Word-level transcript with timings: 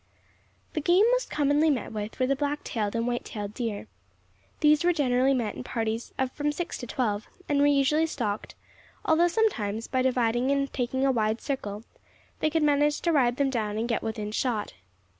The 0.73 0.81
game 0.81 1.05
most 1.11 1.29
commonly 1.29 1.69
met 1.69 1.91
with 1.91 2.17
were 2.19 2.25
the 2.25 2.35
black 2.35 2.63
tailed 2.63 2.95
and 2.95 3.05
white 3.05 3.23
tailed 3.23 3.53
deer. 3.53 3.85
These 4.61 4.83
were 4.83 4.93
generally 4.93 5.35
met 5.35 5.49
with 5.53 5.57
in 5.57 5.63
parties 5.63 6.11
of 6.17 6.31
from 6.31 6.51
six 6.51 6.75
to 6.79 6.87
twelve, 6.87 7.27
and 7.47 7.59
were 7.59 7.67
usually 7.67 8.07
stalked, 8.07 8.55
although 9.05 9.27
sometimes, 9.27 9.87
by 9.87 10.01
dividing 10.01 10.49
and 10.49 10.73
taking 10.73 11.05
a 11.05 11.11
wide 11.11 11.39
circle, 11.39 11.83
they 12.39 12.49
could 12.49 12.63
manage 12.63 13.01
to 13.01 13.11
ride 13.11 13.35
them 13.37 13.51
down 13.51 13.77
and 13.77 13.87
get 13.87 14.01
within 14.01 14.31
shot. 14.31 14.73